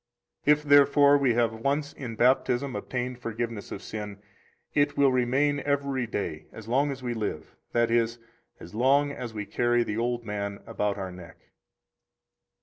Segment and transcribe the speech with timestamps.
[0.47, 4.17] If, therefore, we have once in Baptism obtained forgiveness of sin,
[4.73, 8.17] it will remain every day, as long as we live, that is,
[8.59, 11.37] as long as we carry the old man about our neck.